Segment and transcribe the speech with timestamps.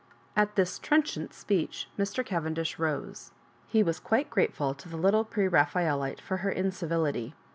[0.35, 2.25] At this trenchant speech Mr.
[2.25, 3.29] Cavendish rose.
[3.67, 7.35] He was quite grateful to the little Preraphaelite for her incivility.